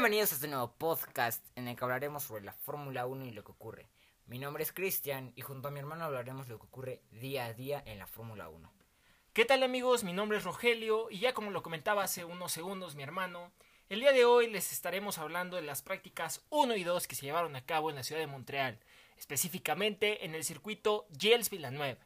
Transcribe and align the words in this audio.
Bienvenidos 0.00 0.32
a 0.32 0.36
este 0.36 0.48
nuevo 0.48 0.72
podcast 0.78 1.44
en 1.56 1.68
el 1.68 1.76
que 1.76 1.84
hablaremos 1.84 2.22
sobre 2.22 2.42
la 2.42 2.54
Fórmula 2.54 3.04
1 3.04 3.26
y 3.26 3.32
lo 3.32 3.44
que 3.44 3.52
ocurre. 3.52 3.90
Mi 4.24 4.38
nombre 4.38 4.62
es 4.62 4.72
Cristian 4.72 5.30
y 5.36 5.42
junto 5.42 5.68
a 5.68 5.70
mi 5.70 5.78
hermano 5.78 6.06
hablaremos 6.06 6.46
de 6.46 6.54
lo 6.54 6.58
que 6.58 6.64
ocurre 6.64 7.02
día 7.10 7.44
a 7.44 7.52
día 7.52 7.82
en 7.84 7.98
la 7.98 8.06
Fórmula 8.06 8.48
1. 8.48 8.72
¿Qué 9.34 9.44
tal 9.44 9.62
amigos? 9.62 10.02
Mi 10.02 10.14
nombre 10.14 10.38
es 10.38 10.44
Rogelio 10.44 11.08
y 11.10 11.18
ya 11.18 11.34
como 11.34 11.50
lo 11.50 11.62
comentaba 11.62 12.02
hace 12.02 12.24
unos 12.24 12.50
segundos 12.50 12.94
mi 12.94 13.02
hermano, 13.02 13.52
el 13.90 14.00
día 14.00 14.12
de 14.12 14.24
hoy 14.24 14.50
les 14.50 14.72
estaremos 14.72 15.18
hablando 15.18 15.56
de 15.56 15.62
las 15.64 15.82
prácticas 15.82 16.46
1 16.48 16.76
y 16.76 16.82
2 16.82 17.06
que 17.06 17.14
se 17.14 17.26
llevaron 17.26 17.54
a 17.54 17.66
cabo 17.66 17.90
en 17.90 17.96
la 17.96 18.02
ciudad 18.02 18.22
de 18.22 18.26
Montreal, 18.26 18.80
específicamente 19.18 20.24
en 20.24 20.34
el 20.34 20.44
circuito 20.44 21.08
Gilles 21.12 21.50
Villeneuve. 21.50 21.98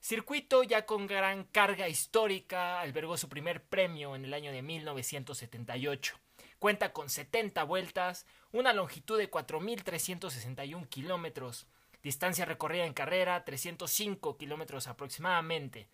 Circuito 0.00 0.62
ya 0.62 0.86
con 0.86 1.06
gran 1.06 1.44
carga 1.44 1.86
histórica, 1.86 2.80
albergó 2.80 3.18
su 3.18 3.28
primer 3.28 3.62
premio 3.62 4.16
en 4.16 4.24
el 4.24 4.32
año 4.32 4.52
de 4.52 4.62
1978. 4.62 6.18
Cuenta 6.60 6.92
con 6.92 7.08
70 7.08 7.64
vueltas, 7.64 8.26
una 8.52 8.74
longitud 8.74 9.16
de 9.16 9.30
4.361 9.30 10.90
kilómetros, 10.90 11.66
distancia 12.02 12.44
recorrida 12.44 12.84
en 12.84 12.92
carrera 12.92 13.46
305 13.46 14.36
kilómetros 14.36 14.86
aproximadamente. 14.86 15.88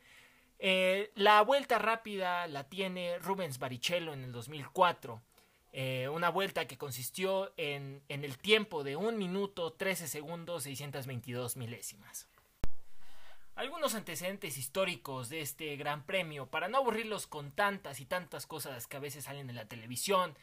Eh, 0.59 1.13
la 1.15 1.41
vuelta 1.43 1.79
rápida 1.79 2.49
la 2.49 2.65
tiene 2.65 3.17
Rubens 3.21 3.61
Barrichello 3.61 4.13
en 4.13 4.25
el 4.25 4.33
2004. 4.33 5.23
Eh, 5.73 6.09
una 6.09 6.31
vuelta 6.31 6.67
que 6.67 6.77
consistió 6.77 7.53
en, 7.57 8.03
en 8.09 8.25
el 8.25 8.37
tiempo 8.37 8.83
de 8.83 8.97
1 8.97 9.13
minuto 9.13 9.73
13 9.73 10.09
segundos 10.09 10.65
622 10.65 11.57
milésimas. 11.57 12.29
Algunos 13.55 13.95
antecedentes 13.95 14.59
históricos 14.59 15.29
de 15.29 15.43
este 15.43 15.77
gran 15.77 16.05
premio, 16.05 16.47
para 16.47 16.69
no 16.69 16.79
aburrirlos 16.79 17.29
con 17.29 17.53
tantas 17.53 18.01
y 18.01 18.05
tantas 18.05 18.47
cosas 18.47 18.89
que 18.89 18.97
a 18.97 19.01
veces 19.01 19.25
salen 19.25 19.49
en 19.49 19.57
la 19.57 19.69
televisión, 19.69 20.37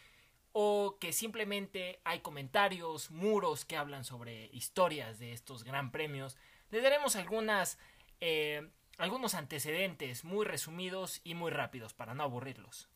o 0.53 0.97
que 0.99 1.11
simplemente 1.11 1.99
hay 2.03 2.19
comentarios, 2.19 3.11
muros 3.11 3.65
que 3.65 3.75
hablan 3.75 4.05
sobre 4.05 4.45
historias 4.53 5.19
de 5.19 5.33
estos 5.33 5.63
gran 5.63 5.91
premios, 5.91 6.37
les 6.69 6.83
daremos 6.83 7.15
algunas, 7.15 7.79
eh, 8.21 8.69
algunos 8.97 9.33
antecedentes 9.33 10.23
muy 10.23 10.45
resumidos 10.45 11.21
y 11.23 11.33
muy 11.33 11.51
rápidos 11.51 11.93
para 11.93 12.13
no 12.13 12.23
aburrirlos. 12.23 12.87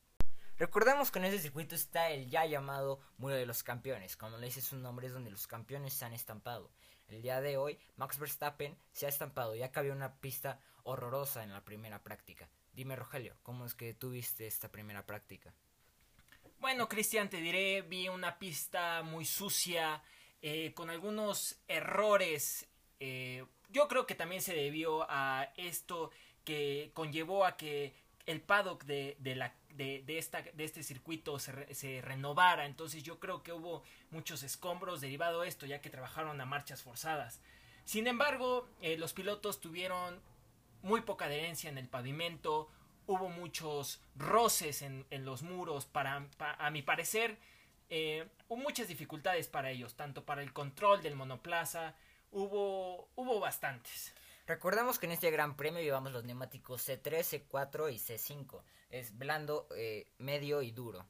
Recordemos 0.60 1.12
que 1.12 1.20
en 1.20 1.26
ese 1.26 1.40
circuito 1.40 1.76
está 1.76 2.10
el 2.10 2.30
ya 2.30 2.46
llamado 2.46 3.00
Muro 3.18 3.36
de 3.36 3.46
los 3.46 3.64
Campeones, 3.64 4.18
como 4.18 4.38
le 4.38 4.48
dice 4.48 4.62
su 4.62 4.76
nombre 4.76 5.08
es 5.08 5.14
donde 5.14 5.30
los 5.30 5.46
campeones 5.46 5.94
se 5.94 6.06
han 6.06 6.14
estampado. 6.14 6.72
El 7.08 7.22
día 7.22 7.42
de 7.42 7.58
hoy, 7.58 7.80
Max 7.96 8.20
Verstappen 8.20 8.78
se 8.92 9.06
ha 9.06 9.10
estampado, 9.10 9.56
ya 9.56 9.72
que 9.72 9.80
había 9.80 9.94
una 9.94 10.16
pista 10.16 10.60
horrorosa 10.84 11.44
en 11.44 11.54
la 11.54 11.64
primera 11.64 12.04
práctica. 12.04 12.50
Dime, 12.74 12.96
Rogelio, 12.96 13.36
¿cómo 13.44 13.66
es 13.66 13.76
que 13.76 13.94
tuviste 13.94 14.46
esta 14.48 14.72
primera 14.72 15.06
práctica? 15.06 15.54
Bueno, 16.60 16.90
Cristian, 16.90 17.30
te 17.30 17.38
diré, 17.38 17.84
vi 17.84 18.10
una 18.10 18.40
pista 18.40 19.04
muy 19.04 19.26
sucia, 19.26 20.02
eh, 20.42 20.74
con 20.74 20.90
algunos 20.90 21.60
errores. 21.68 22.68
Eh, 23.00 23.46
yo 23.70 23.88
creo 23.88 24.08
que 24.08 24.16
también 24.16 24.42
se 24.42 24.56
debió 24.56 25.06
a 25.08 25.52
esto 25.56 26.10
que 26.44 26.90
conllevó 26.96 27.46
a 27.46 27.58
que 27.58 27.94
el 28.26 28.42
paddock 28.42 28.86
de, 28.86 29.18
de, 29.20 29.36
la, 29.36 29.56
de, 29.70 30.02
de, 30.06 30.18
esta, 30.18 30.42
de 30.42 30.64
este 30.64 30.82
circuito 30.82 31.38
se, 31.38 31.74
se, 31.76 32.02
renovara. 32.02 32.66
Entonces 32.66 33.04
yo 33.04 33.20
creo 33.20 33.44
que 33.44 33.54
hubo 33.54 33.84
muchos 34.10 34.42
escombros 34.42 35.00
derivado 35.00 35.42
de 35.42 35.50
esto, 35.50 35.68
ya 35.68 35.80
que 35.80 35.92
trabajaron 35.92 36.42
a 36.42 36.46
marchas 36.46 36.82
forzadas. 36.82 37.40
Sin 37.86 38.08
embargo, 38.08 38.68
eh, 38.82 38.98
los 38.98 39.14
pilotos 39.14 39.62
tuvieron 39.62 40.20
muy 40.82 41.02
poca 41.02 41.26
adherencia 41.26 41.70
en 41.70 41.78
el 41.78 41.88
pavimento, 41.88 42.70
hubo 43.08 43.30
muchos 43.30 44.02
roces 44.16 44.82
en, 44.82 45.06
en 45.10 45.26
los 45.26 45.42
muros, 45.42 45.86
para, 45.86 46.28
a 46.40 46.70
mi 46.70 46.82
parecer, 46.82 47.38
eh, 47.90 48.28
hubo 48.50 48.62
muchas 48.62 48.88
dificultades 48.88 49.48
para 49.48 49.72
ellos, 49.72 49.96
tanto 49.96 50.26
para 50.26 50.44
el 50.44 50.54
control 50.54 51.02
del 51.02 51.16
monoplaza, 51.16 51.96
hubo, 52.32 53.10
hubo 53.16 53.40
bastantes. 53.40 54.14
Recordemos 54.46 55.00
que 55.00 55.08
en 55.08 55.14
este 55.14 55.32
gran 55.32 55.58
premio 55.58 55.82
llevamos 55.82 56.12
los 56.12 56.24
neumáticos 56.24 56.88
C3, 56.88 57.48
C4 57.50 57.94
y 57.94 57.98
C5. 57.98 58.62
Es 58.90 59.18
blando, 59.18 59.68
eh, 59.76 60.08
medio 60.20 60.62
y 60.62 60.72
duro. 60.72 61.06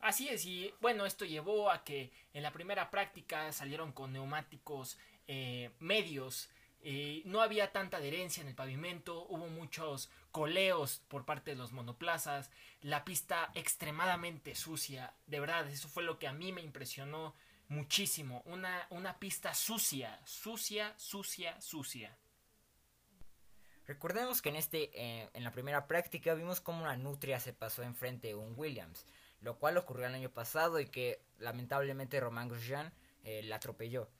Así 0.00 0.28
es, 0.28 0.46
y 0.46 0.72
bueno, 0.80 1.06
esto 1.06 1.24
llevó 1.24 1.70
a 1.70 1.82
que 1.82 2.12
en 2.32 2.42
la 2.42 2.52
primera 2.52 2.88
práctica 2.88 3.52
salieron 3.52 3.92
con 3.92 4.12
neumáticos 4.12 4.96
eh, 5.26 5.70
medios. 5.80 6.48
No 7.24 7.42
había 7.42 7.72
tanta 7.72 7.98
adherencia 7.98 8.40
en 8.40 8.48
el 8.48 8.54
pavimento, 8.54 9.26
hubo 9.28 9.48
muchos 9.48 10.10
coleos 10.30 11.02
por 11.08 11.24
parte 11.24 11.50
de 11.50 11.56
los 11.56 11.72
monoplazas, 11.72 12.50
la 12.80 13.04
pista 13.04 13.50
extremadamente 13.54 14.54
sucia, 14.54 15.12
de 15.26 15.40
verdad, 15.40 15.68
eso 15.68 15.88
fue 15.88 16.04
lo 16.04 16.18
que 16.18 16.28
a 16.28 16.32
mí 16.32 16.52
me 16.52 16.62
impresionó 16.62 17.34
muchísimo. 17.68 18.42
Una, 18.46 18.86
una 18.90 19.18
pista 19.18 19.54
sucia, 19.54 20.18
sucia, 20.24 20.94
sucia, 20.96 21.60
sucia. 21.60 22.16
Recordemos 23.86 24.42
que 24.42 24.50
en, 24.50 24.56
este, 24.56 24.90
eh, 24.94 25.30
en 25.32 25.44
la 25.44 25.52
primera 25.52 25.86
práctica 25.86 26.34
vimos 26.34 26.60
como 26.60 26.82
una 26.82 26.96
nutria 26.96 27.40
se 27.40 27.54
pasó 27.54 27.82
enfrente 27.82 28.28
de 28.28 28.34
un 28.34 28.52
Williams, 28.56 29.06
lo 29.40 29.58
cual 29.58 29.78
ocurrió 29.78 30.06
el 30.06 30.14
año 30.14 30.30
pasado 30.30 30.78
y 30.78 30.86
que 30.86 31.22
lamentablemente 31.38 32.20
Román 32.20 32.48
Grosjean 32.48 32.92
eh, 33.24 33.42
la 33.44 33.56
atropelló. 33.56 34.10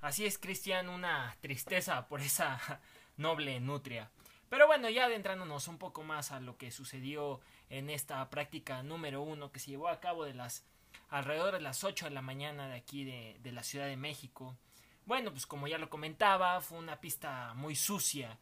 Así 0.00 0.26
es, 0.26 0.38
Cristian, 0.38 0.88
una 0.88 1.36
tristeza 1.40 2.06
por 2.06 2.20
esa 2.20 2.80
noble 3.16 3.58
nutria. 3.58 4.10
Pero 4.48 4.66
bueno, 4.66 4.88
ya 4.88 5.06
adentrándonos 5.06 5.68
un 5.68 5.76
poco 5.76 6.04
más 6.04 6.30
a 6.30 6.40
lo 6.40 6.56
que 6.56 6.70
sucedió 6.70 7.40
en 7.68 7.90
esta 7.90 8.30
práctica 8.30 8.82
número 8.82 9.22
uno 9.22 9.52
que 9.52 9.58
se 9.58 9.72
llevó 9.72 9.88
a 9.88 10.00
cabo 10.00 10.24
de 10.24 10.34
las 10.34 10.64
alrededor 11.10 11.54
de 11.54 11.60
las 11.60 11.84
8 11.84 12.06
de 12.06 12.10
la 12.12 12.22
mañana 12.22 12.68
de 12.68 12.76
aquí 12.76 13.04
de, 13.04 13.52
la 13.52 13.62
Ciudad 13.62 13.86
de 13.86 13.96
México. 13.96 14.56
Bueno, 15.04 15.30
pues 15.30 15.46
como 15.46 15.66
ya 15.66 15.78
lo 15.78 15.90
comentaba, 15.90 16.60
fue 16.60 16.78
una 16.78 17.00
pista 17.00 17.54
muy 17.54 17.74
sucia. 17.74 18.38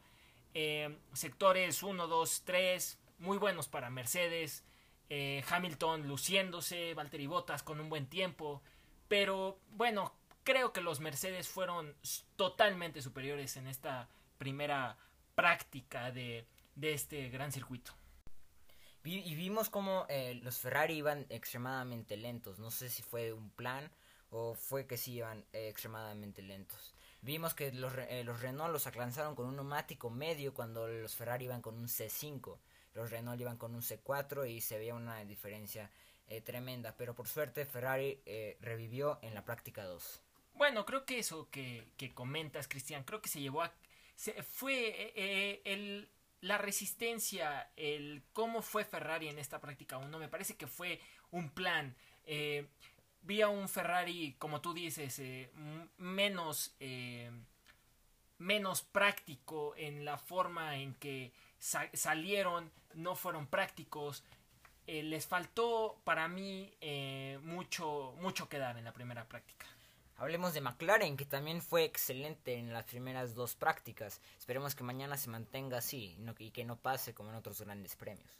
Eh, 0.53 0.97
sectores 1.13 1.81
1, 1.81 2.07
2, 2.07 2.43
3, 2.45 2.99
muy 3.19 3.37
buenos 3.37 3.67
para 3.67 3.89
Mercedes. 3.89 4.63
Eh, 5.09 5.43
Hamilton 5.49 6.07
luciéndose, 6.07 6.93
Valtteri 6.93 7.27
Bottas 7.27 7.63
con 7.63 7.79
un 7.79 7.89
buen 7.89 8.07
tiempo. 8.07 8.61
Pero 9.07 9.59
bueno, 9.69 10.13
creo 10.47 10.71
que 10.71 10.79
los 10.79 11.01
Mercedes 11.01 11.49
fueron 11.49 11.93
totalmente 12.37 13.01
superiores 13.01 13.57
en 13.57 13.67
esta 13.67 14.07
primera 14.37 14.97
práctica 15.35 16.09
de, 16.11 16.47
de 16.73 16.93
este 16.93 17.27
gran 17.27 17.51
circuito 17.51 17.91
y 19.07 19.35
vimos 19.35 19.69
como 19.69 20.05
eh, 20.09 20.39
los 20.43 20.57
Ferrari 20.57 20.95
iban 20.95 21.25
extremadamente 21.29 22.17
lentos. 22.17 22.59
No 22.59 22.71
sé 22.71 22.89
si 22.89 23.03
fue 23.03 23.31
un 23.31 23.49
plan 23.51 23.89
o 24.31 24.53
fue 24.53 24.85
que 24.85 24.97
sí 24.97 25.13
iban 25.13 25.45
eh, 25.53 25.69
extremadamente 25.69 26.41
lentos. 26.41 26.93
Vimos 27.21 27.53
que 27.53 27.71
los, 27.71 27.93
eh, 28.09 28.23
los 28.25 28.41
Renault 28.41 28.73
los 28.73 28.85
alcanzaron 28.85 29.35
con 29.35 29.47
un 29.47 29.55
neumático 29.55 30.09
medio 30.09 30.53
cuando 30.53 30.87
los 30.87 31.15
Ferrari 31.15 31.45
iban 31.45 31.61
con 31.61 31.77
un 31.77 31.87
C5. 31.87 32.57
Los 32.93 33.09
Renault 33.09 33.39
iban 33.39 33.57
con 33.57 33.75
un 33.75 33.81
C4 33.81 34.49
y 34.49 34.59
se 34.59 34.77
veía 34.77 34.95
una 34.95 35.23
diferencia 35.23 35.89
eh, 36.27 36.41
tremenda. 36.41 36.95
Pero 36.97 37.15
por 37.15 37.27
suerte 37.27 37.65
Ferrari 37.65 38.21
revivió 38.59 39.19
en 39.21 39.33
la 39.33 39.45
práctica 39.45 39.85
2. 39.85 40.21
Bueno, 40.57 40.85
creo 40.85 41.05
que 41.05 41.19
eso 41.19 41.49
que, 41.51 41.87
que 41.97 42.13
comentas, 42.13 42.67
Cristian, 42.67 43.03
creo 43.03 43.21
que 43.21 43.29
se 43.29 43.39
llevó 43.39 43.61
a... 43.61 43.71
Se, 44.15 44.41
fue 44.41 45.13
el, 45.65 46.09
la 46.41 46.57
resistencia, 46.57 47.69
el 47.75 48.23
cómo 48.33 48.61
fue 48.61 48.85
Ferrari 48.85 49.27
en 49.27 49.39
esta 49.39 49.59
práctica 49.59 49.97
1, 49.97 50.19
me 50.19 50.27
parece 50.27 50.55
que 50.55 50.67
fue 50.67 50.99
un 51.31 51.49
plan. 51.49 51.95
Eh, 52.25 52.67
vi 53.21 53.41
a 53.41 53.49
un 53.49 53.67
Ferrari, 53.69 54.35
como 54.39 54.61
tú 54.61 54.73
dices, 54.73 55.19
eh, 55.19 55.51
menos, 55.97 56.75
eh, 56.79 57.31
menos 58.37 58.81
práctico 58.81 59.75
en 59.75 60.05
la 60.05 60.17
forma 60.17 60.77
en 60.77 60.93
que 60.95 61.31
sa 61.59 61.89
salieron, 61.93 62.71
no 62.93 63.15
fueron 63.15 63.47
prácticos. 63.47 64.23
les 64.87 65.27
faltó 65.27 65.99
para 66.05 66.27
mí 66.27 66.73
mucho, 67.41 68.15
mucho 68.21 68.47
que 68.47 68.57
dar 68.57 68.77
en 68.77 68.85
la 68.85 68.93
primera 68.93 69.25
práctica. 69.25 69.65
Hablemos 70.17 70.55
de 70.55 70.61
McLaren, 70.61 71.15
que 71.15 71.25
también 71.25 71.61
fue 71.61 71.83
excelente 71.83 72.55
en 72.55 72.73
las 72.73 72.85
primeras 72.85 73.35
dos 73.35 73.55
prácticas. 73.55 74.19
Esperemos 74.39 74.73
que 74.73 74.83
mañana 74.83 75.15
se 75.15 75.29
mantenga 75.29 75.77
así 75.77 76.17
y 76.39 76.51
que 76.51 76.65
no 76.65 76.77
pase 76.77 77.13
como 77.13 77.29
en 77.29 77.35
otros 77.35 77.61
grandes 77.61 77.95
premios. 77.95 78.39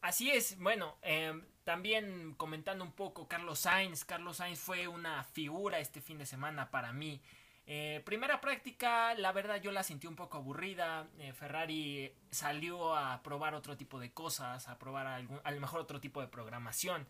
Así 0.00 0.30
es, 0.30 0.58
bueno, 0.58 0.96
eh, 1.02 1.32
también 1.62 2.34
comentando 2.34 2.82
un 2.82 2.92
poco 2.92 3.28
Carlos 3.28 3.60
Sainz. 3.60 4.04
Carlos 4.04 4.38
Sainz 4.38 4.58
fue 4.58 4.88
una 4.88 5.22
figura 5.22 5.78
este 5.78 6.00
fin 6.00 6.18
de 6.18 6.26
semana 6.26 6.70
para 6.70 6.92
mí. 6.92 7.20
Eh, 7.66 8.02
primera 8.04 8.40
práctica, 8.40 9.14
la 9.14 9.30
verdad 9.30 9.62
yo 9.62 9.70
la 9.70 9.84
sentí 9.84 10.08
un 10.08 10.16
poco 10.16 10.38
aburrida. 10.38 11.08
Eh, 11.18 11.32
Ferrari 11.32 12.12
salió 12.30 12.96
a 12.96 13.22
probar 13.22 13.54
otro 13.54 13.76
tipo 13.76 14.00
de 14.00 14.10
cosas, 14.10 14.66
a 14.66 14.76
probar 14.76 15.06
algún, 15.06 15.40
a 15.44 15.52
lo 15.52 15.60
mejor 15.60 15.78
otro 15.78 16.00
tipo 16.00 16.20
de 16.20 16.26
programación 16.26 17.06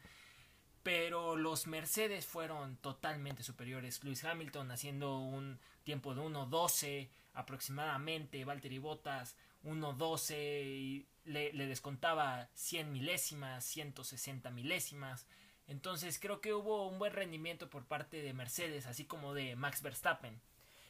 pero 0.83 1.37
los 1.37 1.67
Mercedes 1.67 2.27
fueron 2.27 2.77
totalmente 2.77 3.43
superiores. 3.43 4.03
Lewis 4.03 4.25
Hamilton 4.25 4.71
haciendo 4.71 5.19
un 5.19 5.59
tiempo 5.85 6.15
de 6.15 6.23
1.12 6.23 7.09
aproximadamente, 7.35 8.45
Valtteri 8.45 8.79
Bottas 8.79 9.37
1.12 9.65 10.35
y 10.65 11.07
le, 11.25 11.53
le 11.53 11.67
descontaba 11.67 12.49
100 12.55 12.93
milésimas, 12.93 13.65
160 13.65 14.51
milésimas. 14.51 15.27
Entonces 15.67 16.19
creo 16.19 16.41
que 16.41 16.55
hubo 16.55 16.89
un 16.89 16.99
buen 16.99 17.13
rendimiento 17.13 17.69
por 17.69 17.85
parte 17.85 18.23
de 18.23 18.33
Mercedes, 18.33 18.87
así 18.87 19.05
como 19.05 19.35
de 19.35 19.57
Max 19.57 19.83
Verstappen. 19.83 20.41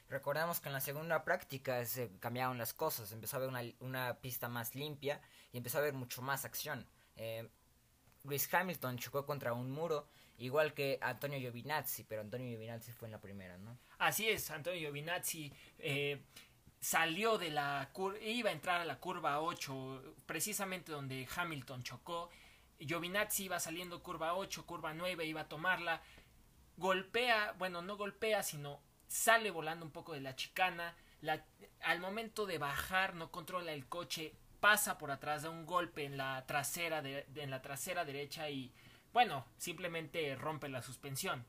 Recordamos 0.08 0.60
que 0.60 0.68
en 0.68 0.72
la 0.72 0.80
segunda 0.80 1.22
práctica 1.22 1.84
se 1.84 2.10
cambiaron 2.18 2.58
las 2.58 2.72
cosas, 2.72 3.12
empezó 3.12 3.36
a 3.36 3.38
haber 3.38 3.48
una, 3.48 3.62
una 3.80 4.14
pista 4.20 4.48
más 4.48 4.74
limpia 4.74 5.20
y 5.52 5.58
empezó 5.58 5.78
a 5.78 5.82
haber 5.82 5.94
mucho 5.94 6.22
más 6.22 6.44
acción. 6.44 6.86
Eh, 7.16 7.48
Luis 8.24 8.52
Hamilton 8.52 8.98
chocó 8.98 9.24
contra 9.24 9.52
un 9.52 9.70
muro, 9.70 10.06
igual 10.38 10.74
que 10.74 10.98
Antonio 11.00 11.38
Giovinazzi, 11.38 12.04
pero 12.04 12.20
Antonio 12.20 12.48
Giovinazzi 12.48 12.92
fue 12.92 13.08
en 13.08 13.12
la 13.12 13.20
primera, 13.20 13.58
¿no? 13.58 13.78
Así 13.98 14.28
es, 14.28 14.50
Antonio 14.50 14.80
Giovinazzi 14.80 15.52
eh, 15.78 16.22
salió 16.80 17.38
de 17.38 17.50
la 17.50 17.90
curva, 17.92 18.18
iba 18.20 18.50
a 18.50 18.52
entrar 18.52 18.80
a 18.80 18.84
la 18.84 18.98
curva 18.98 19.40
8, 19.40 20.16
precisamente 20.26 20.92
donde 20.92 21.28
Hamilton 21.34 21.82
chocó. 21.82 22.30
Giovinazzi 22.78 23.44
iba 23.44 23.60
saliendo 23.60 24.02
curva 24.02 24.34
8, 24.34 24.64
curva 24.64 24.94
9, 24.94 25.26
iba 25.26 25.42
a 25.42 25.48
tomarla. 25.48 26.00
Golpea, 26.76 27.54
bueno, 27.58 27.82
no 27.82 27.98
golpea, 27.98 28.42
sino 28.42 28.80
sale 29.06 29.50
volando 29.50 29.84
un 29.84 29.92
poco 29.92 30.14
de 30.14 30.20
la 30.20 30.34
chicana. 30.34 30.96
Al 31.82 32.00
momento 32.00 32.46
de 32.46 32.56
bajar, 32.56 33.14
no 33.14 33.30
controla 33.30 33.72
el 33.72 33.86
coche, 33.86 34.34
pasa 34.60 34.98
por 34.98 35.10
atrás, 35.10 35.42
da 35.42 35.50
un 35.50 35.66
golpe 35.66 36.04
en 36.04 36.16
la 36.16 36.44
trasera, 36.46 37.02
de, 37.02 37.26
en 37.34 37.50
la 37.50 37.62
trasera 37.62 38.04
derecha 38.04 38.50
y, 38.50 38.72
bueno, 39.12 39.46
simplemente 39.56 40.34
rompe 40.36 40.68
la 40.68 40.82
suspensión. 40.82 41.44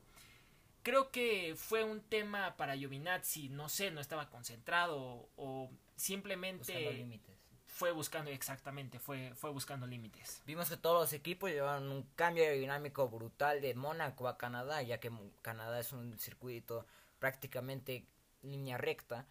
Creo 0.82 1.10
que 1.10 1.54
fue 1.56 1.84
un 1.84 2.00
tema 2.00 2.56
para 2.56 2.76
Giovinazzi, 2.76 3.48
no 3.48 3.68
sé, 3.68 3.90
no 3.90 4.00
estaba 4.00 4.30
concentrado 4.30 5.28
o 5.36 5.70
simplemente 5.94 6.72
Buscando 6.72 6.92
límites. 6.92 7.36
fue 7.66 7.92
buscando 7.92 8.30
exactamente, 8.32 8.98
fue, 8.98 9.32
fue 9.36 9.50
buscando 9.50 9.86
límites. 9.86 10.42
Vimos 10.44 10.68
que 10.68 10.76
todos 10.76 11.00
los 11.00 11.12
equipos 11.12 11.50
llevaron 11.50 11.92
un 11.92 12.02
cambio 12.16 12.42
aerodinámico 12.42 13.08
brutal 13.08 13.60
de 13.60 13.74
Mónaco 13.74 14.26
a 14.26 14.36
Canadá, 14.36 14.82
ya 14.82 14.98
que 14.98 15.12
Canadá 15.40 15.78
es 15.78 15.92
un 15.92 16.18
circuito 16.18 16.86
prácticamente 17.20 18.04
línea 18.42 18.76
recta 18.76 19.26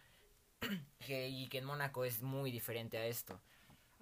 que, 1.06 1.28
y 1.28 1.48
que 1.48 1.58
en 1.58 1.66
Mónaco 1.66 2.06
es 2.06 2.22
muy 2.22 2.50
diferente 2.50 2.96
a 2.96 3.04
esto. 3.04 3.42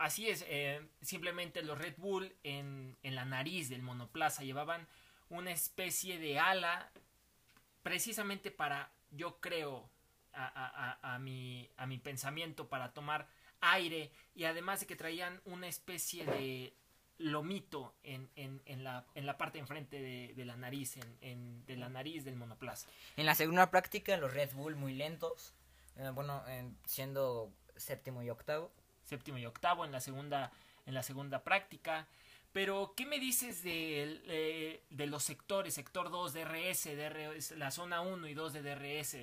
Así 0.01 0.31
es, 0.31 0.47
eh, 0.49 0.81
simplemente 1.03 1.61
los 1.61 1.77
Red 1.77 1.97
Bull 1.99 2.35
en, 2.43 2.97
en, 3.03 3.15
la 3.15 3.27
nariz 3.27 3.69
del 3.69 3.83
monoplaza 3.83 4.43
llevaban 4.43 4.89
una 5.29 5.51
especie 5.53 6.19
de 6.19 6.39
ala 6.39 6.91
precisamente 7.83 8.51
para, 8.51 8.91
yo 9.11 9.41
creo, 9.41 9.91
a, 10.33 10.47
a, 11.03 11.15
a, 11.15 11.19
mi, 11.19 11.69
a 11.77 11.85
mi 11.85 11.99
pensamiento, 11.99 12.67
para 12.71 12.95
tomar 12.95 13.29
aire 13.61 14.11
y 14.35 14.45
además 14.45 14.81
de 14.81 14.87
que 14.87 14.97
traían 14.97 15.39
una 15.45 15.69
especie 15.69 16.25
de 16.25 16.73
lomito 17.19 17.95
en, 18.03 18.31
en, 18.37 18.63
en, 18.65 18.83
la, 18.83 19.05
en 19.15 19.27
la 19.27 19.37
parte 19.37 19.59
enfrente 19.59 20.01
de, 20.01 20.33
de 20.35 20.45
la 20.47 20.57
nariz, 20.57 20.97
en, 20.97 21.19
en, 21.21 21.67
de 21.67 21.77
la 21.77 21.91
nariz 21.91 22.25
del 22.25 22.37
monoplaza. 22.37 22.89
En 23.19 23.27
la 23.27 23.35
segunda 23.35 23.71
práctica, 23.71 24.17
los 24.17 24.33
Red 24.33 24.55
Bull 24.55 24.77
muy 24.77 24.95
lentos, 24.95 25.53
eh, 25.97 26.09
bueno, 26.15 26.43
siendo 26.87 27.53
séptimo 27.77 28.23
y 28.23 28.31
octavo. 28.31 28.73
Séptimo 29.11 29.39
y 29.39 29.47
octavo 29.47 29.85
en 29.85 29.93
la 29.93 30.01
segunda, 30.01 30.53
en 30.87 30.95
la 30.95 31.03
segunda 31.03 31.43
práctica. 31.43 32.07
Pero, 32.53 32.95
¿qué 32.97 33.07
me 33.07 33.19
dices 33.19 33.63
de, 33.63 34.23
eh, 34.27 34.83
de 34.89 35.07
los 35.07 35.25
sectores? 35.25 35.75
Sector 35.75 36.11
2, 36.11 36.33
DRS, 36.33 36.85
DRS, 36.97 37.51
la 37.59 37.71
zona 37.71 38.01
1 38.01 38.27
y 38.29 38.35
2 38.35 38.53
de 38.53 38.63
DRS. 38.63 39.17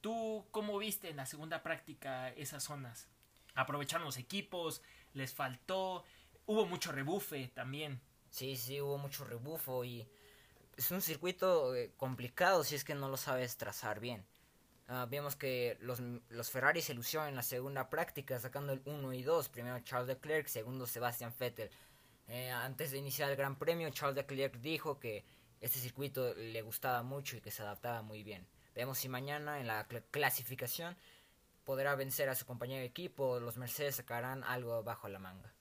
¿Tú 0.00 0.46
cómo 0.50 0.78
viste 0.78 1.10
en 1.10 1.16
la 1.16 1.26
segunda 1.26 1.62
práctica 1.62 2.30
esas 2.30 2.62
zonas? 2.62 3.08
¿Aprovecharon 3.54 4.06
los 4.06 4.18
equipos? 4.18 4.82
¿Les 5.12 5.34
faltó? 5.34 6.04
hubo 6.46 6.66
mucho 6.66 6.92
rebufe 6.92 7.48
también. 7.48 8.00
Sí, 8.30 8.56
sí, 8.56 8.80
hubo 8.80 8.98
mucho 8.98 9.24
rebufo 9.24 9.84
y 9.84 10.06
es 10.76 10.90
un 10.90 11.00
circuito 11.00 11.74
eh, 11.74 11.92
complicado 11.96 12.64
si 12.64 12.74
es 12.74 12.84
que 12.84 12.94
no 12.94 13.08
lo 13.08 13.16
sabes 13.16 13.56
trazar 13.56 14.00
bien. 14.00 14.24
Uh, 14.86 15.08
vemos 15.08 15.34
que 15.34 15.78
los, 15.80 16.00
los 16.28 16.50
Ferrari 16.50 16.82
se 16.82 16.92
lucieron 16.92 17.28
en 17.28 17.36
la 17.36 17.42
segunda 17.42 17.88
práctica 17.88 18.38
sacando 18.38 18.72
el 18.72 18.82
1 18.84 19.12
y 19.14 19.22
2. 19.22 19.48
Primero 19.48 19.80
Charles 19.80 20.08
Leclerc, 20.08 20.46
segundo 20.46 20.86
Sebastian 20.86 21.32
Vettel. 21.38 21.70
Eh, 22.28 22.50
antes 22.50 22.90
de 22.90 22.98
iniciar 22.98 23.30
el 23.30 23.36
Gran 23.36 23.56
Premio, 23.56 23.88
Charles 23.90 24.16
Leclerc 24.16 24.56
dijo 24.56 24.98
que 24.98 25.24
este 25.60 25.78
circuito 25.78 26.34
le 26.34 26.60
gustaba 26.62 27.02
mucho 27.02 27.36
y 27.36 27.40
que 27.40 27.50
se 27.50 27.62
adaptaba 27.62 28.02
muy 28.02 28.22
bien. 28.22 28.46
Vemos 28.74 28.98
si 28.98 29.08
mañana 29.08 29.60
en 29.60 29.68
la 29.68 29.86
cl 29.86 30.02
clasificación 30.10 30.96
podrá 31.64 31.94
vencer 31.94 32.28
a 32.28 32.34
su 32.34 32.44
compañero 32.44 32.80
de 32.80 32.86
equipo. 32.86 33.40
Los 33.40 33.56
Mercedes 33.56 33.96
sacarán 33.96 34.44
algo 34.44 34.82
bajo 34.82 35.08
la 35.08 35.18
manga. 35.18 35.54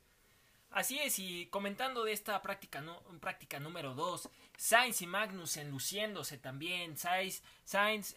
Así 0.72 1.00
es, 1.00 1.20
y 1.20 1.46
comentando 1.48 2.04
de 2.04 2.14
esta 2.14 2.42
práctica, 2.42 2.82
no, 2.82 3.02
práctica 3.22 3.60
número 3.60 3.94
2, 3.94 4.28
Sainz 4.58 5.02
y 5.02 5.08
Magnussen 5.08 5.72
luciéndose 5.72 6.38
también, 6.38 6.98
Sainz, 6.98 7.42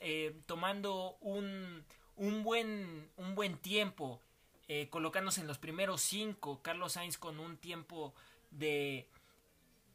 eh, 0.00 0.36
tomando 0.46 1.16
un, 1.20 1.84
un, 2.16 2.42
buen, 2.42 3.08
un 3.16 3.34
buen 3.34 3.56
tiempo, 3.58 4.20
eh, 4.68 4.88
colocándose 4.88 5.40
en 5.40 5.46
los 5.46 5.58
primeros 5.58 6.02
5, 6.02 6.62
Carlos 6.62 6.92
Sainz 6.92 7.16
con 7.18 7.40
un 7.40 7.56
tiempo 7.56 8.14
de 8.50 9.08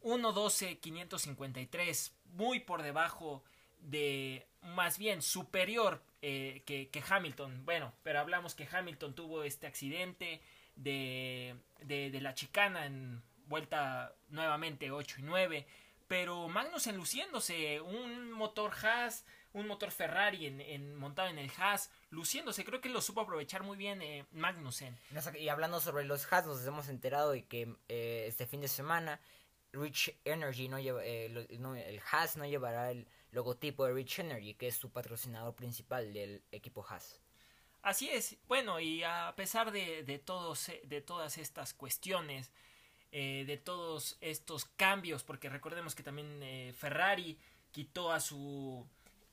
1.12.553, 0.02 2.12
muy 2.32 2.60
por 2.60 2.82
debajo 2.82 3.42
de, 3.80 4.46
más 4.62 4.98
bien 4.98 5.22
superior 5.22 6.02
eh, 6.22 6.62
que, 6.66 6.88
que 6.88 7.02
Hamilton, 7.08 7.64
bueno, 7.64 7.92
pero 8.02 8.20
hablamos 8.20 8.54
que 8.54 8.68
Hamilton 8.70 9.14
tuvo 9.14 9.44
este 9.44 9.66
accidente, 9.66 10.42
de, 10.76 11.56
de, 11.82 12.10
de, 12.10 12.20
la 12.20 12.34
chicana 12.34 12.86
en 12.86 13.22
vuelta 13.46 14.14
nuevamente 14.30 14.90
8 14.90 15.16
y 15.18 15.22
9. 15.22 15.66
Pero 16.12 16.46
Magnussen 16.46 16.94
luciéndose, 16.94 17.80
un 17.80 18.32
motor 18.32 18.74
Haas, 18.82 19.24
un 19.54 19.66
motor 19.66 19.90
Ferrari 19.90 20.44
en, 20.44 20.60
en, 20.60 20.94
montado 20.94 21.30
en 21.30 21.38
el 21.38 21.50
Haas, 21.56 21.90
luciéndose. 22.10 22.66
Creo 22.66 22.82
que 22.82 22.90
lo 22.90 23.00
supo 23.00 23.22
aprovechar 23.22 23.62
muy 23.62 23.78
bien 23.78 24.02
eh, 24.02 24.26
Magnussen. 24.32 24.94
Y 25.40 25.48
hablando 25.48 25.80
sobre 25.80 26.04
los 26.04 26.30
Haas, 26.30 26.44
nos 26.44 26.66
hemos 26.66 26.90
enterado 26.90 27.30
de 27.30 27.46
que 27.46 27.74
eh, 27.88 28.26
este 28.28 28.46
fin 28.46 28.60
de 28.60 28.68
semana 28.68 29.22
Rich 29.72 30.14
Energy 30.26 30.68
no 30.68 30.78
lleva, 30.78 31.02
eh, 31.02 31.30
lo, 31.30 31.46
no, 31.58 31.74
el 31.76 32.02
Haas 32.10 32.36
no 32.36 32.44
llevará 32.44 32.90
el 32.90 33.08
logotipo 33.30 33.86
de 33.86 33.94
Rich 33.94 34.18
Energy, 34.18 34.52
que 34.52 34.68
es 34.68 34.76
su 34.76 34.90
patrocinador 34.90 35.54
principal 35.54 36.12
del 36.12 36.42
equipo 36.52 36.84
Haas. 36.86 37.22
Así 37.80 38.10
es, 38.10 38.36
bueno, 38.48 38.80
y 38.80 39.02
a 39.02 39.32
pesar 39.34 39.72
de, 39.72 40.02
de, 40.02 40.18
todos, 40.18 40.70
de 40.84 41.00
todas 41.00 41.38
estas 41.38 41.72
cuestiones, 41.72 42.52
eh, 43.14 43.44
de 43.46 43.58
todos 43.58 44.16
estos 44.22 44.64
cambios, 44.64 45.22
porque 45.22 45.50
recordemos 45.50 45.94
que 45.94 46.02
también 46.02 46.42
eh, 46.42 46.72
Ferrari 46.74 47.38
quitó 47.70 48.10
a 48.10 48.20
su, 48.20 48.86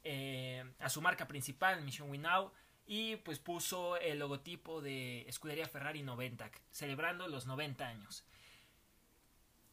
eh, 0.04 0.66
a 0.80 0.90
su 0.90 1.02
marca 1.02 1.30
principal, 1.30 1.82
Mission 1.82 2.10
Winnow, 2.10 2.52
y 2.86 3.16
pues 3.18 3.40
puso 3.40 3.96
el 3.96 4.20
logotipo 4.20 4.82
de 4.82 5.22
Escudería 5.30 5.66
Ferrari 5.66 6.04
90, 6.04 6.52
celebrando 6.72 7.30
los 7.30 7.46
90 7.46 7.88
años. 7.88 8.26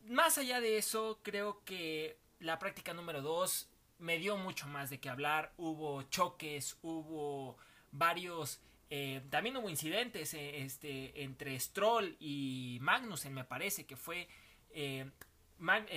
Más 0.04 0.38
allá 0.38 0.60
de 0.60 0.78
eso, 0.78 1.18
creo 1.24 1.64
que 1.64 2.16
la 2.38 2.60
práctica 2.60 2.94
número 2.94 3.22
2 3.22 3.68
me 3.98 4.18
dio 4.18 4.36
mucho 4.36 4.68
más 4.68 4.88
de 4.88 5.00
qué 5.00 5.08
hablar, 5.08 5.52
hubo 5.56 6.02
choques, 6.04 6.76
hubo 6.82 7.56
varios 7.90 8.60
eh, 8.88 9.22
también 9.30 9.56
hubo 9.56 9.68
incidentes 9.68 10.32
eh, 10.34 10.62
este, 10.62 11.22
entre 11.22 11.58
Stroll 11.58 12.16
y 12.20 12.78
Magnussen, 12.80 13.34
me 13.34 13.44
parece 13.44 13.86
que 13.86 13.96
fue. 13.96 14.28
Eh, 14.70 15.10
Mag, 15.58 15.88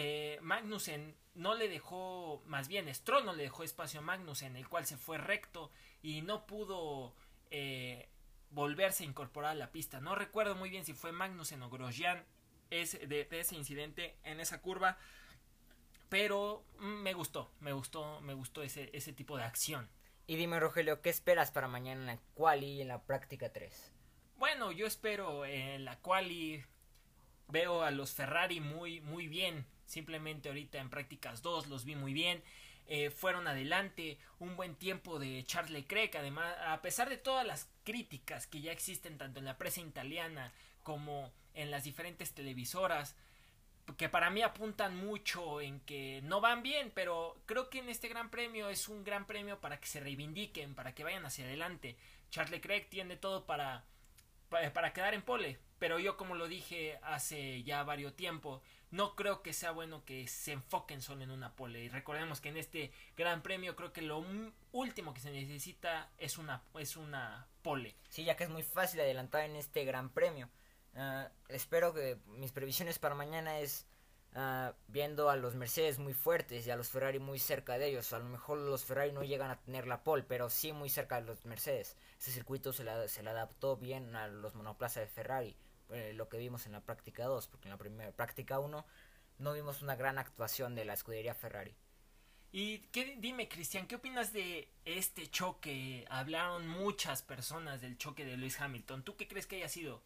Magnussen 0.41 1.15
no 1.35 1.53
le 1.53 1.67
dejó, 1.67 2.41
más 2.45 2.69
bien 2.69 2.93
Stroll 2.95 3.25
no 3.25 3.33
le 3.33 3.43
dejó 3.43 3.63
espacio 3.63 3.99
a 3.99 4.03
Magnussen, 4.03 4.55
el 4.55 4.69
cual 4.69 4.85
se 4.85 4.95
fue 4.95 5.17
recto 5.17 5.69
y 6.01 6.21
no 6.21 6.45
pudo 6.45 7.13
volverse 8.51 9.03
a 9.03 9.07
incorporar 9.07 9.51
a 9.51 9.55
la 9.55 9.71
pista. 9.71 9.99
No 9.99 10.15
recuerdo 10.15 10.55
muy 10.55 10.69
bien 10.69 10.85
si 10.85 10.93
fue 10.93 11.11
Magnussen 11.11 11.61
o 11.61 11.69
Grosjean 11.69 12.23
ese, 12.69 13.05
de, 13.05 13.25
de 13.25 13.39
ese 13.41 13.55
incidente 13.55 14.15
en 14.23 14.39
esa 14.39 14.61
curva, 14.61 14.97
pero 16.07 16.63
me 16.79 17.13
gustó, 17.13 17.51
me 17.59 17.73
gustó, 17.73 18.21
me 18.21 18.33
gustó 18.33 18.63
ese, 18.63 18.89
ese 18.93 19.11
tipo 19.11 19.35
de 19.35 19.43
acción. 19.43 19.89
Y 20.29 20.35
dime, 20.35 20.59
Rogelio, 20.59 21.01
¿qué 21.01 21.09
esperas 21.09 21.49
para 21.49 21.67
mañana 21.67 22.01
en 22.01 22.05
la 22.05 22.19
quali 22.35 22.73
y 22.73 22.81
en 22.83 22.89
la 22.89 23.01
práctica 23.01 23.51
3? 23.51 23.91
Bueno, 24.37 24.71
yo 24.71 24.85
espero 24.85 25.43
en 25.43 25.85
la 25.85 25.97
quali 25.97 26.63
veo 27.47 27.81
a 27.81 27.89
los 27.89 28.11
Ferrari 28.11 28.59
muy 28.59 29.01
muy 29.01 29.27
bien. 29.27 29.65
Simplemente 29.87 30.49
ahorita 30.49 30.77
en 30.77 30.91
prácticas 30.91 31.41
2 31.41 31.65
los 31.65 31.83
vi 31.83 31.95
muy 31.95 32.13
bien. 32.13 32.43
Eh, 32.85 33.09
fueron 33.09 33.47
adelante, 33.47 34.19
un 34.37 34.55
buen 34.55 34.75
tiempo 34.75 35.17
de 35.17 35.43
Charles 35.47 35.71
Leclerc, 35.71 36.13
además, 36.17 36.55
a 36.63 36.79
pesar 36.83 37.09
de 37.09 37.17
todas 37.17 37.47
las 37.47 37.67
críticas 37.83 38.45
que 38.45 38.61
ya 38.61 38.71
existen 38.71 39.17
tanto 39.17 39.39
en 39.39 39.45
la 39.45 39.57
prensa 39.57 39.81
italiana 39.81 40.53
como 40.83 41.31
en 41.55 41.71
las 41.71 41.85
diferentes 41.85 42.35
televisoras, 42.35 43.15
que 43.97 44.09
para 44.09 44.29
mí 44.29 44.41
apuntan 44.41 44.95
mucho 44.95 45.61
en 45.61 45.79
que 45.81 46.21
no 46.23 46.41
van 46.41 46.63
bien, 46.63 46.91
pero 46.93 47.41
creo 47.45 47.69
que 47.69 47.79
en 47.79 47.89
este 47.89 48.07
gran 48.07 48.29
premio 48.29 48.69
es 48.69 48.89
un 48.89 49.03
gran 49.03 49.25
premio 49.25 49.59
para 49.59 49.79
que 49.79 49.87
se 49.87 49.99
reivindiquen, 49.99 50.75
para 50.75 50.93
que 50.93 51.03
vayan 51.03 51.25
hacia 51.25 51.45
adelante. 51.45 51.97
Charles 52.29 52.51
Leclerc 52.51 52.89
tiene 52.89 53.17
todo 53.17 53.45
para 53.45 53.83
para 54.49 54.93
quedar 54.93 55.13
en 55.13 55.21
pole. 55.21 55.59
Pero 55.77 55.97
yo 55.97 56.17
como 56.17 56.35
lo 56.35 56.47
dije 56.47 56.99
hace 57.03 57.63
ya 57.63 57.83
varios 57.83 58.15
tiempo, 58.15 58.61
no 58.91 59.15
creo 59.15 59.41
que 59.41 59.53
sea 59.53 59.71
bueno 59.71 60.03
que 60.03 60.27
se 60.27 60.51
enfoquen 60.51 61.01
solo 61.01 61.23
en 61.23 61.31
una 61.31 61.55
pole. 61.55 61.83
Y 61.83 61.89
recordemos 61.89 62.41
que 62.41 62.49
en 62.49 62.57
este 62.57 62.91
gran 63.15 63.41
premio 63.41 63.75
creo 63.75 63.93
que 63.93 64.01
lo 64.01 64.23
último 64.73 65.13
que 65.13 65.21
se 65.21 65.31
necesita 65.31 66.09
es 66.17 66.37
una, 66.37 66.63
es 66.77 66.97
una 66.97 67.47
pole. 67.61 67.95
Sí, 68.09 68.25
ya 68.25 68.35
que 68.35 68.43
es 68.43 68.49
muy 68.49 68.63
fácil 68.63 68.99
adelantar 68.99 69.43
en 69.43 69.55
este 69.55 69.85
gran 69.85 70.09
premio. 70.09 70.49
Ah, 70.95 71.29
espero 71.47 71.93
que 71.93 72.17
mis 72.37 72.51
previsiones 72.51 72.99
para 72.99 73.15
mañana 73.15 73.59
es 73.59 73.85
uh, 74.35 74.73
viendo 74.87 75.29
a 75.29 75.35
los 75.35 75.55
Mercedes 75.55 75.99
muy 75.99 76.13
fuertes 76.13 76.65
y 76.65 76.71
a 76.71 76.75
los 76.75 76.89
Ferrari 76.89 77.19
muy 77.19 77.39
cerca 77.39 77.77
de 77.77 77.87
ellos. 77.87 78.11
A 78.13 78.19
lo 78.19 78.25
mejor 78.25 78.57
los 78.57 78.83
Ferrari 78.83 79.11
no 79.11 79.23
llegan 79.23 79.51
a 79.51 79.59
tener 79.61 79.87
la 79.87 80.03
pole, 80.03 80.23
pero 80.23 80.49
sí 80.49 80.71
muy 80.73 80.89
cerca 80.89 81.21
de 81.21 81.27
los 81.27 81.45
Mercedes. 81.45 81.95
Este 82.17 82.31
circuito 82.31 82.73
se, 82.73 82.83
la, 82.83 83.07
se 83.07 83.23
le 83.23 83.29
adaptó 83.29 83.77
bien 83.77 84.15
a 84.15 84.27
los 84.27 84.55
monoplazas 84.55 85.03
de 85.03 85.07
Ferrari. 85.07 85.55
Eh, 85.91 86.13
lo 86.13 86.29
que 86.29 86.37
vimos 86.37 86.65
en 86.67 86.73
la 86.73 86.81
práctica 86.81 87.25
2, 87.25 87.47
porque 87.47 87.67
en 87.67 87.71
la 87.71 87.77
primera 87.77 88.11
práctica 88.11 88.59
1 88.59 88.85
no 89.39 89.53
vimos 89.53 89.81
una 89.81 89.95
gran 89.95 90.19
actuación 90.19 90.75
de 90.75 90.85
la 90.85 90.93
escudería 90.93 91.33
Ferrari. 91.33 91.75
Y 92.51 92.79
qué, 92.91 93.15
dime, 93.19 93.47
Cristian, 93.47 93.87
¿qué 93.87 93.95
opinas 93.95 94.33
de 94.33 94.71
este 94.85 95.27
choque? 95.29 96.05
Hablaron 96.09 96.67
muchas 96.67 97.21
personas 97.21 97.81
del 97.81 97.97
choque 97.97 98.25
de 98.25 98.37
Lewis 98.37 98.59
Hamilton. 98.59 99.03
¿Tú 99.03 99.15
qué 99.15 99.27
crees 99.27 99.47
que 99.47 99.57
haya 99.57 99.69
sido? 99.69 100.01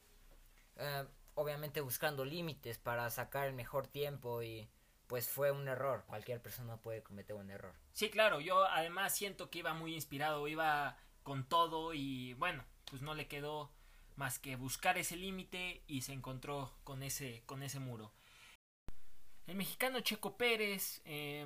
Eh, 0.77 1.05
obviamente 1.35 1.81
buscando 1.81 2.25
límites 2.25 2.77
para 2.77 3.09
sacar 3.09 3.47
el 3.47 3.53
mejor 3.53 3.87
tiempo 3.87 4.41
y 4.43 4.69
pues 5.07 5.29
fue 5.29 5.51
un 5.51 5.67
error. 5.67 6.03
Cualquier 6.07 6.41
persona 6.41 6.77
puede 6.77 7.03
cometer 7.03 7.35
un 7.35 7.49
error. 7.49 7.75
Sí, 7.91 8.09
claro. 8.09 8.39
Yo 8.39 8.65
además 8.65 9.15
siento 9.15 9.49
que 9.49 9.59
iba 9.59 9.73
muy 9.73 9.93
inspirado, 9.93 10.47
iba 10.47 10.97
con 11.23 11.47
todo 11.47 11.93
y 11.93 12.33
bueno, 12.35 12.63
pues 12.85 13.01
no 13.01 13.13
le 13.13 13.27
quedó 13.27 13.71
más 14.15 14.39
que 14.39 14.55
buscar 14.55 14.97
ese 14.97 15.15
límite 15.15 15.83
y 15.87 16.01
se 16.01 16.13
encontró 16.13 16.73
con 16.83 17.03
ese, 17.03 17.43
con 17.45 17.63
ese 17.63 17.79
muro. 17.79 18.13
El 19.47 19.55
mexicano 19.55 19.99
Checo 19.99 20.37
Pérez, 20.37 21.01
eh, 21.05 21.45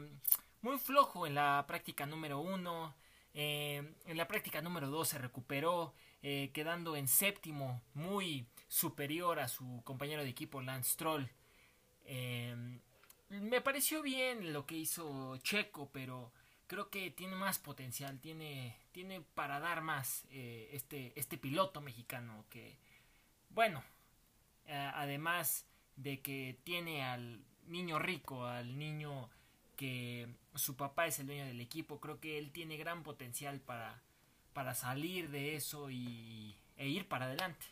muy 0.62 0.78
flojo 0.78 1.26
en 1.26 1.36
la 1.36 1.66
práctica 1.68 2.06
número 2.06 2.40
uno, 2.40 2.96
eh, 3.40 3.94
en 4.06 4.18
la 4.18 4.28
práctica 4.28 4.62
número 4.62 4.90
dos 4.90 5.10
se 5.10 5.20
recuperó, 5.20 5.94
eh, 6.24 6.50
quedando 6.54 6.96
en 6.96 7.08
séptimo, 7.08 7.84
muy 7.94 8.48
superior 8.68 9.40
a 9.40 9.48
su 9.48 9.82
compañero 9.84 10.24
de 10.24 10.30
equipo 10.30 10.62
Lance 10.62 10.94
Stroll. 10.94 11.30
me 13.30 13.62
pareció 13.62 14.02
bien 14.02 14.54
lo 14.54 14.66
que 14.66 14.76
hizo 14.76 15.38
Checo, 15.38 15.92
pero 15.94 16.32
creo 16.68 16.90
que 16.90 17.12
tiene 17.12 17.36
más 17.36 17.60
potencial, 17.60 18.20
tiene, 18.20 18.78
tiene 18.92 19.22
para 19.22 19.60
dar 19.60 19.82
más 19.82 20.26
eh, 20.30 20.70
este, 20.74 21.14
este 21.16 21.38
piloto 21.38 21.82
mexicano 21.82 22.46
que, 22.50 22.78
bueno, 23.50 23.84
eh, 24.66 24.92
además 24.94 25.66
de 25.96 26.22
que 26.22 26.60
tiene 26.64 27.04
al 27.04 27.44
niño 27.68 28.00
rico, 28.00 28.46
al 28.46 28.78
niño 28.78 29.30
que 29.76 30.28
su 30.58 30.76
papá 30.76 31.08
es 31.08 31.20
el 31.20 31.28
dueño 31.28 31.46
del 31.46 31.62
equipo, 31.62 32.00
creo 32.00 32.20
que 32.20 32.38
él 32.38 32.52
tiene 32.52 32.78
gran 32.78 33.04
potencial 33.04 33.60
para, 33.60 34.02
para 34.54 34.76
salir 34.76 35.30
de 35.30 35.56
eso 35.56 35.90
y, 35.90 36.58
e 36.78 36.88
ir 36.88 37.08
para 37.08 37.26
adelante. 37.26 37.66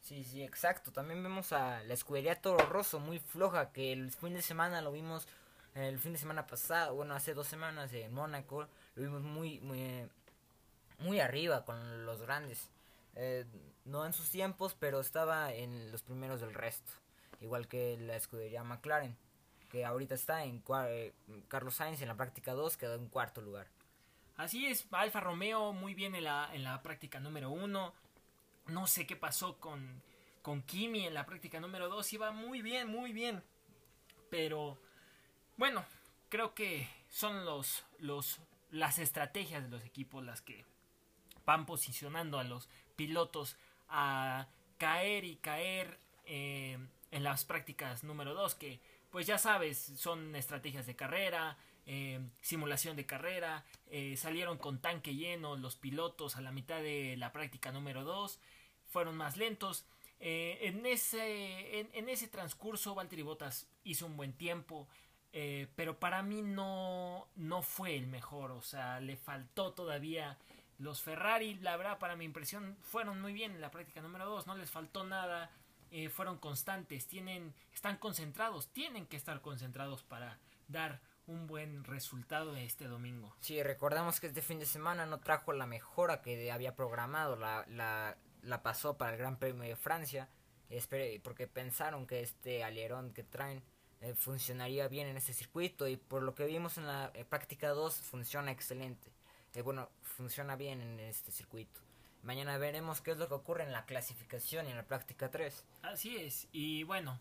Sí, 0.00 0.22
sí, 0.24 0.42
exacto. 0.42 0.92
También 0.92 1.22
vemos 1.22 1.52
a 1.52 1.82
la 1.84 1.94
escudería 1.94 2.40
Toro 2.40 2.66
Rosso 2.66 3.00
muy 3.00 3.18
floja, 3.20 3.72
que 3.72 3.92
el 3.92 4.10
fin 4.12 4.34
de 4.34 4.42
semana 4.42 4.82
lo 4.82 4.92
vimos 4.92 5.26
el 5.74 5.98
fin 5.98 6.12
de 6.12 6.18
semana 6.18 6.46
pasado, 6.46 6.94
bueno, 6.94 7.14
hace 7.14 7.34
dos 7.34 7.48
semanas 7.48 7.92
en 7.92 8.12
Mónaco, 8.12 8.68
lo 8.94 9.02
vimos 9.02 9.22
muy, 9.22 9.60
muy, 9.60 10.08
muy 10.98 11.20
arriba 11.20 11.64
con 11.64 12.06
los 12.06 12.22
grandes. 12.22 12.70
Eh, 13.16 13.44
no 13.84 14.06
en 14.06 14.12
sus 14.12 14.30
tiempos, 14.30 14.76
pero 14.78 15.00
estaba 15.00 15.52
en 15.52 15.90
los 15.90 16.02
primeros 16.02 16.40
del 16.40 16.54
resto. 16.54 16.92
Igual 17.40 17.66
que 17.66 17.96
la 17.98 18.16
escudería 18.16 18.62
McLaren, 18.62 19.16
que 19.74 19.84
ahorita 19.84 20.14
está 20.14 20.44
en 20.44 20.62
eh, 20.86 21.12
Carlos 21.48 21.74
Sainz 21.74 22.00
en 22.00 22.06
la 22.06 22.16
práctica 22.16 22.52
2, 22.52 22.76
quedó 22.76 22.94
en 22.94 23.08
cuarto 23.08 23.40
lugar. 23.40 23.66
Así 24.36 24.66
es, 24.66 24.86
Alfa 24.92 25.18
Romeo 25.18 25.72
muy 25.72 25.94
bien 25.94 26.14
en 26.14 26.22
la, 26.22 26.48
en 26.52 26.62
la 26.62 26.80
práctica 26.80 27.18
número 27.18 27.50
1. 27.50 27.92
No 28.68 28.86
sé 28.86 29.04
qué 29.04 29.16
pasó 29.16 29.58
con, 29.58 30.00
con 30.42 30.62
Kimi 30.62 31.06
en 31.06 31.14
la 31.14 31.26
práctica 31.26 31.58
número 31.58 31.88
2. 31.88 32.12
Iba 32.12 32.30
muy 32.30 32.62
bien, 32.62 32.86
muy 32.86 33.12
bien. 33.12 33.42
Pero 34.30 34.78
bueno, 35.56 35.84
creo 36.28 36.54
que 36.54 36.88
son 37.08 37.44
los, 37.44 37.84
los, 37.98 38.38
las 38.70 39.00
estrategias 39.00 39.64
de 39.64 39.70
los 39.70 39.84
equipos 39.84 40.24
las 40.24 40.40
que 40.40 40.64
van 41.44 41.66
posicionando 41.66 42.38
a 42.38 42.44
los 42.44 42.68
pilotos 42.94 43.56
a 43.88 44.46
caer 44.78 45.24
y 45.24 45.34
caer 45.34 45.98
eh, 46.26 46.78
en 47.10 47.24
las 47.24 47.44
prácticas 47.44 48.04
número 48.04 48.34
2 48.34 48.54
que 48.54 48.80
pues 49.14 49.28
ya 49.28 49.38
sabes 49.38 49.92
son 49.94 50.34
estrategias 50.34 50.86
de 50.86 50.96
carrera 50.96 51.56
eh, 51.86 52.18
simulación 52.40 52.96
de 52.96 53.06
carrera 53.06 53.64
eh, 53.86 54.16
salieron 54.16 54.58
con 54.58 54.80
tanque 54.80 55.14
lleno 55.14 55.54
los 55.54 55.76
pilotos 55.76 56.34
a 56.34 56.40
la 56.40 56.50
mitad 56.50 56.82
de 56.82 57.14
la 57.16 57.30
práctica 57.30 57.70
número 57.70 58.02
2 58.02 58.40
fueron 58.88 59.16
más 59.16 59.36
lentos 59.36 59.84
en, 60.26 60.86
ese, 60.86 61.80
en, 61.92 62.08
ese 62.08 62.28
transcurso 62.28 62.94
Valtteri 62.94 63.22
Bottas 63.22 63.68
hizo 63.84 64.06
un 64.06 64.16
buen 64.16 64.32
tiempo 64.32 64.88
eh, 65.36 65.66
pero 65.74 65.98
para 65.98 66.22
mí 66.22 66.42
no, 66.42 67.26
no 67.34 67.60
fue 67.60 67.96
el 67.96 68.06
mejor, 68.06 68.52
o 68.52 68.62
sea, 68.62 69.00
le 69.00 69.16
faltó 69.16 69.72
todavía. 69.72 70.38
Los 70.78 71.02
Ferrari, 71.02 71.54
la 71.56 71.76
verdad, 71.76 71.98
para 71.98 72.14
mi 72.14 72.24
impresión, 72.24 72.76
fueron 72.82 73.20
muy 73.20 73.32
bien 73.32 73.50
en 73.50 73.60
la 73.60 73.72
práctica 73.72 74.00
número 74.00 74.26
2, 74.26 74.46
no 74.46 74.56
les 74.56 74.70
faltó 74.70 75.02
nada, 75.02 75.50
eh, 75.96 76.08
fueron 76.08 76.38
constantes, 76.38 77.06
tienen, 77.06 77.54
están 77.72 77.98
concentrados, 77.98 78.68
tienen 78.72 79.06
que 79.06 79.16
estar 79.16 79.40
concentrados 79.40 80.02
para 80.02 80.40
dar 80.66 81.00
un 81.28 81.46
buen 81.46 81.84
resultado 81.84 82.56
este 82.56 82.88
domingo. 82.88 83.32
Sí, 83.38 83.62
recordamos 83.62 84.18
que 84.18 84.26
este 84.26 84.42
fin 84.42 84.58
de 84.58 84.66
semana 84.66 85.06
no 85.06 85.20
trajo 85.20 85.52
la 85.52 85.66
mejora 85.66 86.20
que 86.20 86.50
había 86.50 86.74
programado, 86.74 87.36
la, 87.36 87.64
la, 87.68 88.16
la 88.42 88.62
pasó 88.64 88.98
para 88.98 89.12
el 89.12 89.18
Gran 89.18 89.38
Premio 89.38 89.62
de 89.62 89.76
Francia, 89.76 90.28
porque 91.22 91.46
pensaron 91.46 92.08
que 92.08 92.22
este 92.22 92.64
alerón 92.64 93.12
que 93.12 93.22
traen 93.22 93.62
eh, 94.00 94.14
funcionaría 94.16 94.88
bien 94.88 95.06
en 95.06 95.16
este 95.16 95.32
circuito 95.32 95.86
y 95.86 95.96
por 95.96 96.24
lo 96.24 96.34
que 96.34 96.44
vimos 96.46 96.76
en 96.76 96.88
la 96.88 97.12
eh, 97.14 97.24
práctica 97.24 97.68
2 97.68 97.94
funciona 97.98 98.50
excelente. 98.50 99.12
Bueno, 99.62 99.88
funciona 100.02 100.56
bien 100.56 100.80
en 100.80 100.98
este 100.98 101.30
circuito. 101.30 101.83
Mañana 102.24 102.58
veremos 102.58 103.00
qué 103.00 103.12
es 103.12 103.18
lo 103.18 103.28
que 103.28 103.34
ocurre 103.34 103.64
en 103.64 103.72
la 103.72 103.84
clasificación 103.84 104.66
y 104.66 104.70
en 104.70 104.76
la 104.76 104.86
práctica 104.86 105.30
3. 105.30 105.64
Así 105.82 106.16
es, 106.16 106.48
y 106.52 106.82
bueno, 106.84 107.20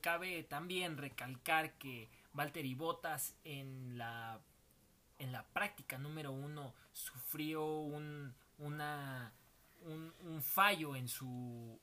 cabe 0.00 0.42
también 0.42 0.96
recalcar 0.96 1.74
que 1.74 2.08
Valtteri 2.32 2.74
Bottas 2.74 3.34
en 3.44 3.98
la, 3.98 4.40
en 5.18 5.32
la 5.32 5.44
práctica 5.44 5.98
número 5.98 6.32
1 6.32 6.74
sufrió 6.92 7.66
un, 7.66 8.34
una, 8.58 9.32
un 9.84 10.42
fallo 10.42 10.96
en 10.96 11.08
su 11.08 11.78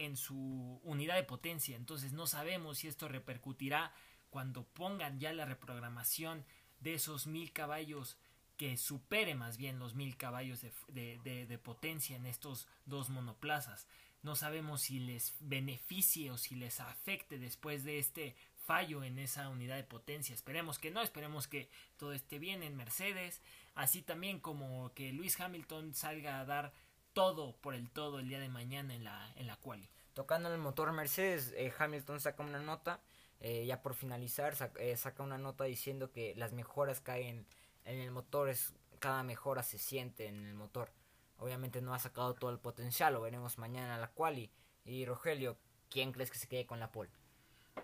en 0.00 0.16
su 0.16 0.80
unidad 0.82 1.16
de 1.16 1.24
potencia. 1.24 1.76
Entonces 1.76 2.12
no 2.14 2.26
sabemos 2.26 2.78
si 2.78 2.88
esto 2.88 3.06
repercutirá 3.06 3.92
cuando 4.30 4.64
pongan 4.64 5.20
ya 5.20 5.32
la 5.34 5.44
reprogramación 5.44 6.46
de 6.80 6.94
esos 6.94 7.26
mil 7.26 7.52
caballos 7.52 8.16
que 8.60 8.76
supere 8.76 9.34
más 9.34 9.56
bien 9.56 9.78
los 9.78 9.94
mil 9.94 10.18
caballos 10.18 10.60
de, 10.60 11.18
de, 11.24 11.58
potencia 11.58 12.14
en 12.14 12.26
estos 12.26 12.68
dos 12.84 13.08
monoplazas. 13.08 13.86
No 14.22 14.36
sabemos 14.36 14.82
si 14.82 15.00
les 15.00 15.34
beneficie 15.40 16.30
o 16.30 16.36
si 16.36 16.56
les 16.56 16.78
afecte 16.78 17.38
después 17.38 17.84
de 17.84 17.98
este 17.98 18.36
fallo 18.66 19.02
en 19.02 19.18
esa 19.18 19.48
unidad 19.48 19.76
de 19.76 19.84
potencia. 19.84 20.34
Esperemos 20.34 20.78
que 20.78 20.90
no, 20.90 21.00
esperemos 21.00 21.48
que 21.48 21.70
todo 21.96 22.12
esté 22.12 22.38
bien 22.38 22.62
en 22.62 22.76
Mercedes, 22.76 23.40
así 23.76 24.02
también 24.02 24.40
como 24.40 24.92
que 24.92 25.10
Luis 25.10 25.40
Hamilton 25.40 25.94
salga 25.94 26.38
a 26.38 26.44
dar 26.44 26.74
todo 27.14 27.56
por 27.62 27.74
el 27.74 27.88
todo 27.88 28.18
el 28.18 28.28
día 28.28 28.40
de 28.40 28.50
mañana 28.50 28.94
en 28.94 29.04
la, 29.04 29.32
en 29.36 29.46
la 29.46 29.56
quali. 29.56 29.88
Tocando 30.12 30.52
el 30.52 30.60
motor 30.60 30.92
Mercedes, 30.92 31.54
eh, 31.56 31.72
Hamilton 31.78 32.20
saca 32.20 32.42
una 32.42 32.60
nota, 32.60 33.00
eh, 33.40 33.64
ya 33.64 33.80
por 33.80 33.94
finalizar, 33.94 34.54
eh, 34.78 34.98
saca, 34.98 35.22
una 35.22 35.38
nota 35.38 35.64
diciendo 35.64 36.12
que 36.12 36.34
las 36.36 36.52
mejoras 36.52 37.00
caen 37.00 37.46
en 37.84 38.00
el 38.00 38.10
motor, 38.10 38.48
es, 38.48 38.72
cada 38.98 39.22
mejora 39.22 39.62
se 39.62 39.78
siente 39.78 40.26
en 40.26 40.46
el 40.46 40.54
motor. 40.54 40.92
Obviamente 41.38 41.80
no 41.80 41.94
ha 41.94 41.98
sacado 41.98 42.34
todo 42.34 42.50
el 42.50 42.58
potencial, 42.58 43.14
lo 43.14 43.22
veremos 43.22 43.58
mañana 43.58 43.98
la 43.98 44.12
quali. 44.12 44.50
Y 44.84 45.04
Rogelio, 45.06 45.58
¿quién 45.88 46.12
crees 46.12 46.30
que 46.30 46.38
se 46.38 46.48
quede 46.48 46.66
con 46.66 46.80
la 46.80 46.92
pole? 46.92 47.10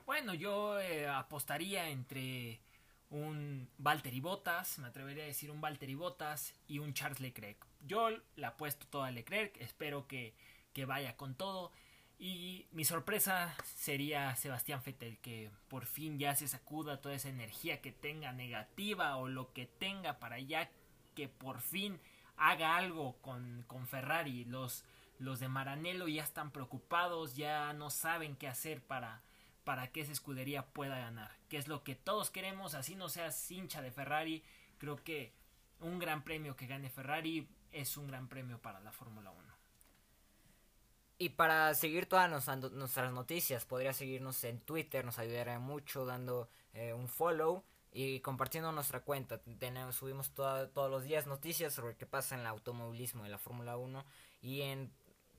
Bueno, 0.04 0.34
yo 0.34 0.78
apostaría 1.10 1.88
entre 1.88 2.60
un 3.08 3.68
Valtteri 3.78 4.20
Bottas, 4.20 4.78
me 4.78 4.88
atrevería 4.88 5.24
a 5.24 5.26
decir 5.26 5.50
un 5.50 5.60
Valtteri 5.60 5.94
Bottas 5.94 6.54
y 6.66 6.78
un 6.78 6.92
Charles 6.92 7.20
Leclerc. 7.20 7.66
Yo 7.80 8.10
le 8.10 8.46
apuesto 8.46 8.86
todo 8.88 9.04
a 9.04 9.10
Leclerc, 9.10 9.56
espero 9.60 10.06
que, 10.06 10.34
que 10.72 10.84
vaya 10.84 11.16
con 11.16 11.34
todo. 11.34 11.72
Y 12.18 12.66
mi 12.72 12.84
sorpresa 12.84 13.54
sería 13.64 14.34
Sebastián 14.36 14.80
Vettel, 14.84 15.18
que 15.18 15.50
por 15.68 15.84
fin 15.84 16.18
ya 16.18 16.34
se 16.34 16.48
sacuda 16.48 17.00
toda 17.00 17.14
esa 17.14 17.28
energía 17.28 17.82
que 17.82 17.92
tenga 17.92 18.32
negativa 18.32 19.16
o 19.16 19.28
lo 19.28 19.52
que 19.52 19.66
tenga 19.66 20.18
para 20.18 20.38
ya 20.38 20.70
que 21.14 21.28
por 21.28 21.60
fin 21.60 22.00
haga 22.36 22.76
algo 22.76 23.16
con, 23.20 23.64
con 23.66 23.86
Ferrari. 23.86 24.44
Los, 24.46 24.84
los 25.18 25.40
de 25.40 25.48
Maranello 25.48 26.08
ya 26.08 26.22
están 26.22 26.52
preocupados, 26.52 27.36
ya 27.36 27.72
no 27.74 27.90
saben 27.90 28.36
qué 28.36 28.48
hacer 28.48 28.82
para, 28.82 29.22
para 29.64 29.92
que 29.92 30.00
esa 30.00 30.12
escudería 30.12 30.64
pueda 30.64 30.98
ganar. 30.98 31.32
Que 31.50 31.58
es 31.58 31.68
lo 31.68 31.84
que 31.84 31.96
todos 31.96 32.30
queremos, 32.30 32.74
así 32.74 32.94
no 32.94 33.10
seas 33.10 33.50
hincha 33.50 33.82
de 33.82 33.90
Ferrari. 33.90 34.42
Creo 34.78 34.96
que 34.96 35.34
un 35.80 35.98
gran 35.98 36.22
premio 36.22 36.56
que 36.56 36.66
gane 36.66 36.88
Ferrari 36.88 37.46
es 37.72 37.98
un 37.98 38.06
gran 38.06 38.28
premio 38.28 38.58
para 38.58 38.80
la 38.80 38.92
Fórmula 38.92 39.30
1. 39.30 39.55
Y 41.18 41.30
para 41.30 41.74
seguir 41.74 42.06
todas 42.06 42.30
nuestras 42.72 43.12
noticias, 43.12 43.64
podría 43.64 43.94
seguirnos 43.94 44.44
en 44.44 44.60
Twitter, 44.60 45.04
nos 45.04 45.18
ayudaría 45.18 45.58
mucho 45.58 46.04
dando 46.04 46.50
eh, 46.74 46.92
un 46.92 47.08
follow 47.08 47.64
y 47.90 48.20
compartiendo 48.20 48.70
nuestra 48.72 49.00
cuenta. 49.00 49.40
Tenemos, 49.58 49.96
subimos 49.96 50.32
todos 50.32 50.90
los 50.90 51.04
días 51.04 51.26
noticias 51.26 51.72
sobre 51.72 51.96
qué 51.96 52.04
pasa 52.04 52.34
en 52.34 52.42
el 52.42 52.46
automovilismo 52.46 53.24
de 53.24 53.30
la 53.30 53.38
Fórmula 53.38 53.78
1 53.78 54.04
y 54.42 54.60
en 54.60 54.92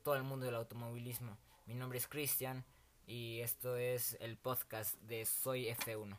todo 0.03 0.15
el 0.15 0.24
mundo 0.24 0.48
del 0.48 0.55
automovilismo. 0.55 1.38
Mi 1.67 1.75
nombre 1.75 2.00
es 2.00 2.07
Cristian 2.07 2.65
y 3.05 3.41
esto 3.41 3.77
es 3.77 4.17
el 4.19 4.36
podcast 4.38 5.00
de 5.01 5.25
Soy 5.25 5.67
F1. 5.67 6.17